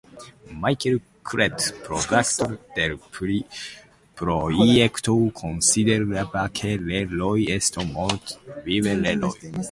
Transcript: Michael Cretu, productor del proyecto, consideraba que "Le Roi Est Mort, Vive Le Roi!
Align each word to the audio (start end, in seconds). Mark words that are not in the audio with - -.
Michael 0.61 0.99
Cretu, 1.23 1.77
productor 1.85 2.57
del 2.75 2.97
proyecto, 4.33 5.29
consideraba 5.31 6.49
que 6.49 6.69
"Le 6.87 7.05
Roi 7.05 7.41
Est 7.55 7.73
Mort, 7.93 8.39
Vive 8.65 8.95
Le 8.95 9.11
Roi! 9.19 9.33